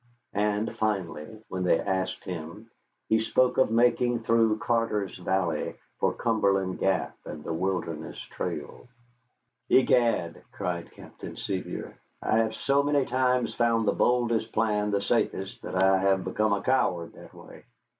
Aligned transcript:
And 0.33 0.75
finally, 0.77 1.43
when 1.49 1.63
they 1.63 1.79
asked 1.79 2.23
him, 2.23 2.71
he 3.07 3.19
spoke 3.19 3.59
of 3.59 3.69
making 3.69 4.21
through 4.23 4.57
Carter's 4.57 5.15
Valley 5.19 5.75
for 5.99 6.11
Cumberland 6.13 6.79
Gap 6.79 7.15
and 7.23 7.43
the 7.43 7.53
Wilderness 7.53 8.17
Trail. 8.17 8.87
"Egad," 9.69 10.41
cried 10.53 10.89
Captain 10.93 11.37
Sevier, 11.37 11.99
"I 12.19 12.37
have 12.39 12.55
so 12.55 12.81
many 12.81 13.05
times 13.05 13.53
found 13.53 13.87
the 13.87 13.91
boldest 13.91 14.51
plan 14.53 14.89
the 14.89 15.03
safest 15.03 15.61
that 15.61 15.75
I 15.75 15.99
have 15.99 16.23
become 16.23 16.53
a 16.53 16.63
coward 16.63 17.13
that 17.13 17.35
way. 17.35 17.63